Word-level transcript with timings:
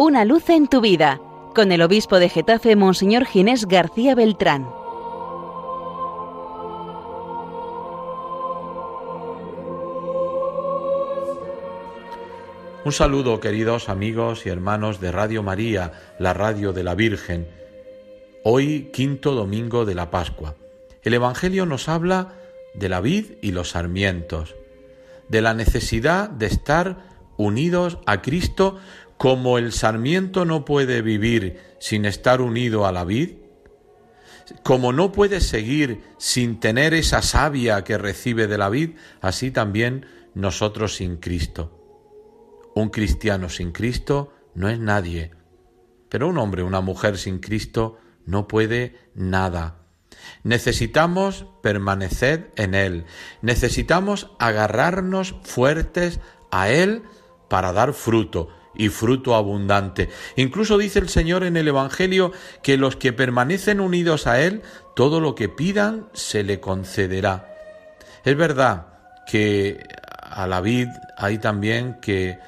Una 0.00 0.24
luz 0.24 0.48
en 0.48 0.68
tu 0.68 0.80
vida, 0.80 1.20
con 1.56 1.72
el 1.72 1.82
obispo 1.82 2.20
de 2.20 2.28
Getafe, 2.28 2.76
Monseñor 2.76 3.26
Ginés 3.26 3.66
García 3.66 4.14
Beltrán. 4.14 4.68
Un 12.84 12.92
saludo, 12.92 13.40
queridos 13.40 13.88
amigos 13.88 14.46
y 14.46 14.50
hermanos 14.50 15.00
de 15.00 15.10
Radio 15.10 15.42
María, 15.42 16.14
la 16.20 16.32
radio 16.32 16.72
de 16.72 16.84
la 16.84 16.94
Virgen. 16.94 17.48
Hoy, 18.44 18.90
quinto 18.92 19.34
domingo 19.34 19.84
de 19.84 19.96
la 19.96 20.12
Pascua. 20.12 20.54
El 21.02 21.14
Evangelio 21.14 21.66
nos 21.66 21.88
habla 21.88 22.34
de 22.72 22.88
la 22.88 23.00
vid 23.00 23.32
y 23.42 23.50
los 23.50 23.70
sarmientos, 23.70 24.54
de 25.26 25.42
la 25.42 25.54
necesidad 25.54 26.30
de 26.30 26.46
estar 26.46 27.18
unidos 27.36 27.98
a 28.06 28.22
Cristo 28.22 28.78
como 29.18 29.58
el 29.58 29.72
sarmiento 29.72 30.44
no 30.44 30.64
puede 30.64 31.02
vivir 31.02 31.60
sin 31.80 32.04
estar 32.04 32.40
unido 32.40 32.86
a 32.86 32.92
la 32.92 33.04
vid, 33.04 33.32
como 34.62 34.92
no 34.92 35.12
puede 35.12 35.40
seguir 35.40 36.02
sin 36.16 36.60
tener 36.60 36.94
esa 36.94 37.20
savia 37.20 37.84
que 37.84 37.98
recibe 37.98 38.46
de 38.46 38.56
la 38.56 38.70
vid, 38.70 38.92
así 39.20 39.50
también 39.50 40.06
nosotros 40.34 40.94
sin 40.94 41.16
Cristo. 41.16 41.74
Un 42.74 42.90
cristiano 42.90 43.48
sin 43.48 43.72
Cristo 43.72 44.32
no 44.54 44.68
es 44.68 44.78
nadie, 44.78 45.32
pero 46.08 46.28
un 46.28 46.38
hombre, 46.38 46.62
una 46.62 46.80
mujer 46.80 47.18
sin 47.18 47.40
Cristo 47.40 47.98
no 48.24 48.46
puede 48.46 48.96
nada. 49.14 49.82
Necesitamos 50.44 51.46
permanecer 51.60 52.52
en 52.56 52.74
Él, 52.74 53.04
necesitamos 53.42 54.30
agarrarnos 54.38 55.34
fuertes 55.42 56.20
a 56.52 56.70
Él 56.70 57.02
para 57.48 57.72
dar 57.72 57.92
fruto 57.92 58.50
y 58.74 58.88
fruto 58.88 59.34
abundante. 59.34 60.08
Incluso 60.36 60.78
dice 60.78 60.98
el 60.98 61.08
Señor 61.08 61.44
en 61.44 61.56
el 61.56 61.68
Evangelio 61.68 62.32
que 62.62 62.76
los 62.76 62.96
que 62.96 63.12
permanecen 63.12 63.80
unidos 63.80 64.26
a 64.26 64.40
Él, 64.40 64.62
todo 64.94 65.20
lo 65.20 65.34
que 65.34 65.48
pidan 65.48 66.06
se 66.12 66.42
le 66.42 66.60
concederá. 66.60 67.54
Es 68.24 68.36
verdad 68.36 68.86
que 69.26 69.86
a 70.22 70.46
la 70.46 70.60
vid 70.60 70.88
hay 71.16 71.38
también 71.38 71.94
que, 72.00 72.38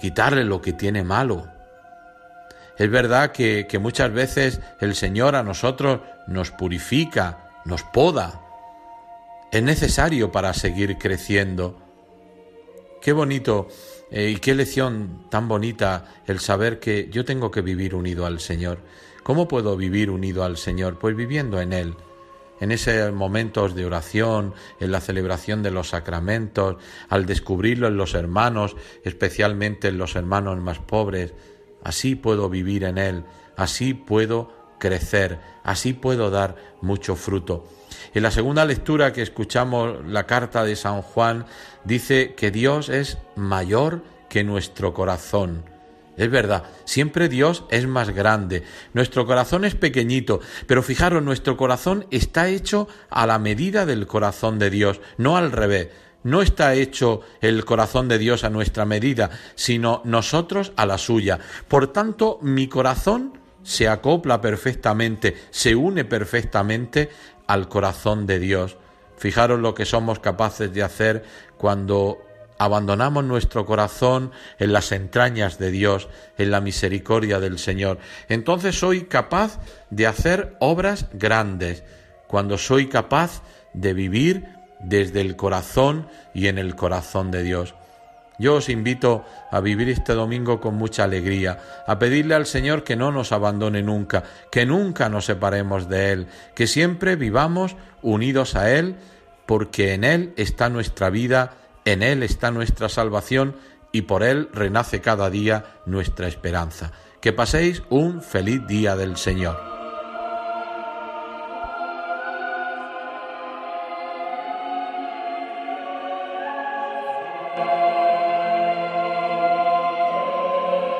quitarle 0.00 0.44
lo 0.44 0.62
que 0.62 0.72
tiene 0.72 1.04
malo. 1.04 1.48
Es 2.78 2.90
verdad 2.90 3.32
que 3.32 3.78
muchas 3.80 4.12
veces 4.12 4.60
el 4.80 4.94
Señor 4.94 5.36
a 5.36 5.42
nosotros 5.42 6.00
nos 6.26 6.50
purifica, 6.50 7.38
nos 7.64 7.82
poda. 7.82 8.40
Es 9.50 9.62
necesario 9.62 10.32
para 10.32 10.54
seguir 10.54 10.96
creciendo. 10.98 11.81
Qué 13.02 13.12
bonito 13.12 13.66
eh, 14.12 14.30
y 14.30 14.36
qué 14.36 14.54
lección 14.54 15.24
tan 15.28 15.48
bonita 15.48 16.22
el 16.24 16.38
saber 16.38 16.78
que 16.78 17.08
yo 17.10 17.24
tengo 17.24 17.50
que 17.50 17.60
vivir 17.60 17.96
unido 17.96 18.26
al 18.26 18.38
Señor. 18.38 18.78
¿Cómo 19.24 19.48
puedo 19.48 19.76
vivir 19.76 20.08
unido 20.08 20.44
al 20.44 20.56
Señor? 20.56 21.00
Pues 21.00 21.16
viviendo 21.16 21.60
en 21.60 21.72
Él. 21.72 21.96
En 22.60 22.70
esos 22.70 23.12
momentos 23.12 23.74
de 23.74 23.86
oración, 23.86 24.54
en 24.78 24.92
la 24.92 25.00
celebración 25.00 25.64
de 25.64 25.72
los 25.72 25.88
sacramentos, 25.88 26.76
al 27.08 27.26
descubrirlo 27.26 27.88
en 27.88 27.96
los 27.96 28.14
hermanos, 28.14 28.76
especialmente 29.02 29.88
en 29.88 29.98
los 29.98 30.14
hermanos 30.14 30.60
más 30.60 30.78
pobres, 30.78 31.34
así 31.82 32.14
puedo 32.14 32.48
vivir 32.48 32.84
en 32.84 32.98
Él, 32.98 33.24
así 33.56 33.94
puedo 33.94 34.52
crecer, 34.78 35.40
así 35.64 35.92
puedo 35.92 36.30
dar 36.30 36.54
mucho 36.80 37.16
fruto. 37.16 37.66
En 38.14 38.22
la 38.22 38.30
segunda 38.30 38.64
lectura 38.64 39.12
que 39.12 39.22
escuchamos 39.22 40.06
la 40.06 40.26
carta 40.26 40.64
de 40.64 40.76
San 40.76 41.02
Juan 41.02 41.46
dice 41.84 42.34
que 42.34 42.50
Dios 42.50 42.88
es 42.88 43.18
mayor 43.36 44.02
que 44.28 44.44
nuestro 44.44 44.94
corazón. 44.94 45.64
Es 46.16 46.30
verdad, 46.30 46.64
siempre 46.84 47.28
Dios 47.28 47.64
es 47.70 47.86
más 47.86 48.10
grande. 48.10 48.62
Nuestro 48.92 49.26
corazón 49.26 49.64
es 49.64 49.74
pequeñito, 49.74 50.40
pero 50.66 50.82
fijaros, 50.82 51.22
nuestro 51.22 51.56
corazón 51.56 52.06
está 52.10 52.48
hecho 52.48 52.86
a 53.08 53.26
la 53.26 53.38
medida 53.38 53.86
del 53.86 54.06
corazón 54.06 54.58
de 54.58 54.70
Dios, 54.70 55.00
no 55.16 55.36
al 55.36 55.52
revés. 55.52 55.88
No 56.24 56.40
está 56.40 56.74
hecho 56.74 57.22
el 57.40 57.64
corazón 57.64 58.08
de 58.08 58.18
Dios 58.18 58.44
a 58.44 58.50
nuestra 58.50 58.84
medida, 58.84 59.30
sino 59.56 60.02
nosotros 60.04 60.72
a 60.76 60.86
la 60.86 60.98
suya. 60.98 61.40
Por 61.66 61.88
tanto, 61.92 62.38
mi 62.42 62.68
corazón 62.68 63.41
se 63.62 63.88
acopla 63.88 64.40
perfectamente, 64.40 65.36
se 65.50 65.74
une 65.74 66.04
perfectamente 66.04 67.10
al 67.46 67.68
corazón 67.68 68.26
de 68.26 68.38
Dios. 68.38 68.76
Fijaros 69.16 69.60
lo 69.60 69.74
que 69.74 69.84
somos 69.84 70.18
capaces 70.18 70.72
de 70.72 70.82
hacer 70.82 71.24
cuando 71.56 72.18
abandonamos 72.58 73.24
nuestro 73.24 73.66
corazón 73.66 74.30
en 74.58 74.72
las 74.72 74.92
entrañas 74.92 75.58
de 75.58 75.70
Dios, 75.70 76.08
en 76.38 76.50
la 76.50 76.60
misericordia 76.60 77.40
del 77.40 77.58
Señor. 77.58 77.98
Entonces 78.28 78.78
soy 78.78 79.02
capaz 79.02 79.58
de 79.90 80.06
hacer 80.06 80.56
obras 80.60 81.06
grandes, 81.12 81.82
cuando 82.28 82.58
soy 82.58 82.88
capaz 82.88 83.42
de 83.74 83.94
vivir 83.94 84.46
desde 84.80 85.20
el 85.20 85.36
corazón 85.36 86.08
y 86.34 86.48
en 86.48 86.58
el 86.58 86.74
corazón 86.74 87.30
de 87.30 87.42
Dios. 87.42 87.74
Yo 88.42 88.56
os 88.56 88.68
invito 88.68 89.24
a 89.52 89.60
vivir 89.60 89.88
este 89.88 90.14
domingo 90.14 90.60
con 90.60 90.74
mucha 90.74 91.04
alegría, 91.04 91.60
a 91.86 92.00
pedirle 92.00 92.34
al 92.34 92.44
Señor 92.44 92.82
que 92.82 92.96
no 92.96 93.12
nos 93.12 93.30
abandone 93.30 93.84
nunca, 93.84 94.24
que 94.50 94.66
nunca 94.66 95.08
nos 95.08 95.26
separemos 95.26 95.88
de 95.88 96.10
Él, 96.10 96.26
que 96.56 96.66
siempre 96.66 97.14
vivamos 97.14 97.76
unidos 98.02 98.56
a 98.56 98.72
Él, 98.72 98.96
porque 99.46 99.94
en 99.94 100.02
Él 100.02 100.32
está 100.36 100.68
nuestra 100.70 101.08
vida, 101.08 101.52
en 101.84 102.02
Él 102.02 102.24
está 102.24 102.50
nuestra 102.50 102.88
salvación 102.88 103.54
y 103.92 104.02
por 104.02 104.24
Él 104.24 104.48
renace 104.52 105.00
cada 105.00 105.30
día 105.30 105.76
nuestra 105.86 106.26
esperanza. 106.26 106.90
Que 107.20 107.32
paséis 107.32 107.84
un 107.90 108.22
feliz 108.22 108.66
día 108.66 108.96
del 108.96 109.16
Señor. 109.16 109.71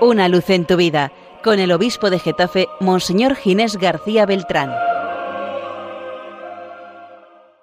Una 0.00 0.28
luz 0.28 0.48
en 0.50 0.64
tu 0.64 0.76
vida, 0.76 1.10
con 1.42 1.58
el 1.58 1.72
obispo 1.72 2.08
de 2.08 2.20
Getafe, 2.20 2.68
Monseñor 2.78 3.34
Ginés 3.34 3.76
García 3.76 4.26
Beltrán. 4.26 4.70